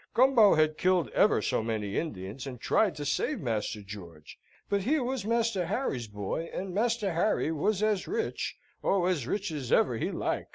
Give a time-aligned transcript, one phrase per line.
[0.15, 4.97] Gumbo had killed ever so many Indians, and tried to save Master George, but he
[4.97, 9.97] was Master Harry's boy, and Master Harry was as rich, oh, as rich as ever
[9.97, 10.47] he like.